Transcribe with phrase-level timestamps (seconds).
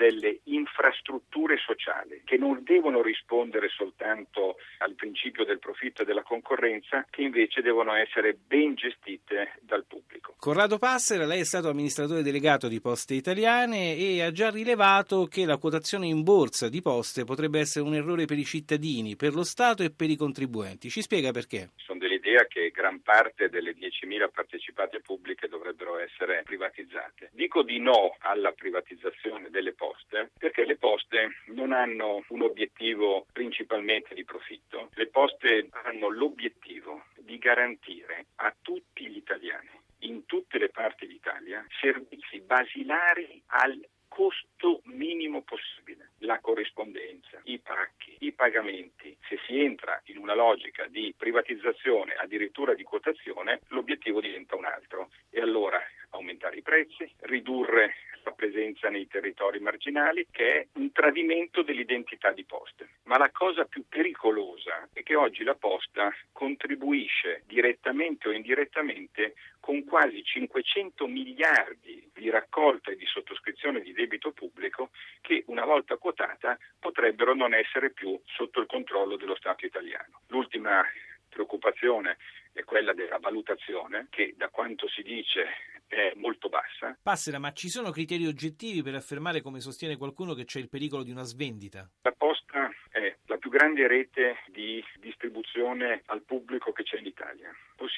[0.00, 7.04] Delle infrastrutture sociali che non devono rispondere soltanto al principio del profitto e della concorrenza,
[7.10, 10.34] che invece devono essere ben gestite dal pubblico.
[10.38, 15.44] Corrado Passera, lei è stato amministratore delegato di Poste Italiane e ha già rilevato che
[15.44, 19.44] la quotazione in borsa di Poste potrebbe essere un errore per i cittadini, per lo
[19.44, 20.88] Stato e per i contribuenti.
[20.88, 21.72] Ci spiega perché?
[21.76, 27.30] Sono dell'idea che gran parte delle 10.000 partecipate pubbliche dovrebbero essere privatizzate.
[27.32, 34.14] Dico di no alla privatizzazione delle poste perché le poste non hanno un obiettivo principalmente
[34.14, 40.68] di profitto, le poste hanno l'obiettivo di garantire a tutti gli italiani in tutte le
[40.68, 43.78] parti d'Italia servizi basilari al
[44.10, 47.99] costo minimo possibile, la corrispondenza, i pacchi,
[48.40, 49.14] pagamenti.
[49.28, 55.10] Se si entra in una logica di privatizzazione, addirittura di quotazione, l'obiettivo diventa un altro
[55.28, 55.78] e allora
[56.12, 57.92] aumentare i prezzi, ridurre
[58.50, 62.88] presenza nei territori marginali, che è un tradimento dell'identità di Poste.
[63.04, 69.84] Ma la cosa più pericolosa è che oggi la Posta contribuisce direttamente o indirettamente con
[69.84, 76.58] quasi 500 miliardi di raccolta e di sottoscrizione di debito pubblico che una volta quotata
[76.78, 80.22] potrebbero non essere più sotto il controllo dello Stato italiano.
[80.28, 80.84] L'ultima
[81.28, 82.16] preoccupazione
[82.70, 85.42] quella della valutazione che da quanto si dice
[85.88, 86.96] è molto bassa.
[87.02, 91.02] Passera, ma ci sono criteri oggettivi per affermare, come sostiene qualcuno, che c'è il pericolo
[91.02, 91.90] di una svendita?
[92.02, 97.50] La posta è la più grande rete di distribuzione al pubblico che c'è in Italia.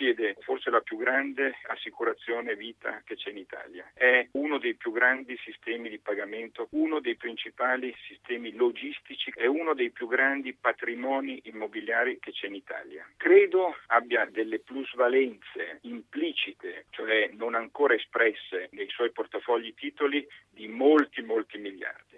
[0.00, 3.90] Possiede forse la più grande assicurazione vita che c'è in Italia.
[3.92, 9.74] È uno dei più grandi sistemi di pagamento, uno dei principali sistemi logistici, è uno
[9.74, 13.06] dei più grandi patrimoni immobiliari che c'è in Italia.
[13.18, 21.20] Credo abbia delle plusvalenze implicite, cioè non ancora espresse nei suoi portafogli titoli, di molti,
[21.20, 22.09] molti miliardi.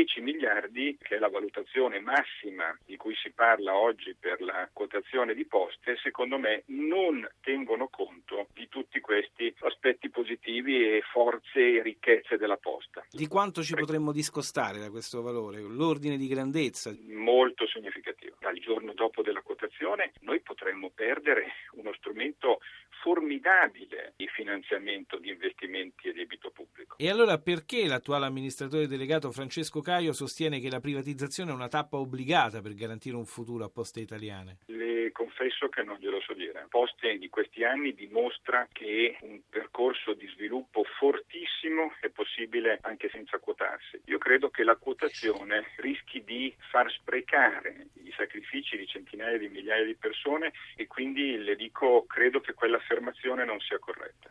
[0.00, 4.68] Ecco, 10 miliardi, che è la valutazione massima di cui si parla oggi per la
[4.72, 11.76] quotazione di poste, secondo me non tengono conto di tutti questi aspetti positivi e forze
[11.76, 13.04] e ricchezze della posta.
[13.10, 15.60] Di quanto ci potremmo discostare da questo valore?
[15.60, 16.94] L'ordine di grandezza?
[17.08, 18.36] Molto significativo.
[18.40, 22.60] Dal giorno dopo della quotazione noi potremmo perdere uno strumento
[23.02, 26.96] formidabile di finanziamento di investimenti e debito pubblico.
[26.98, 31.96] E allora perché l'attuale amministratore delegato Francesco Caio sostiene che la privatizzazione è una tappa
[31.96, 34.58] obbligata per garantire un futuro a poste italiane?
[34.66, 36.66] Le confesso che non glielo so dire.
[36.68, 43.38] Poste di questi anni dimostra che un percorso di sviluppo fortissimo è possibile anche senza
[43.38, 44.00] quotarsi.
[44.06, 49.84] Io credo che la quotazione rischi di far sprecare i sacrifici di centinaia di migliaia
[49.84, 54.28] di persone e quindi le dico credo che quell'affermazione non sia corretta.